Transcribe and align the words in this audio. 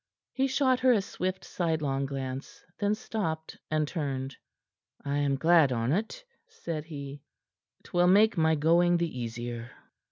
He 0.33 0.47
shot 0.47 0.79
her 0.79 0.91
a 0.93 0.99
swift, 0.99 1.45
sidelong 1.45 2.07
glance; 2.07 2.65
then 2.79 2.95
stopped, 2.95 3.59
and 3.69 3.87
turned. 3.87 4.35
"I 5.05 5.19
am 5.19 5.35
glad 5.35 5.71
on't," 5.71 6.23
said 6.47 6.85
he. 6.85 7.21
"'Twill 7.83 8.07
make 8.07 8.35
my 8.35 8.55
going 8.55 8.97
the 8.97 9.19
easier." 9.19 9.69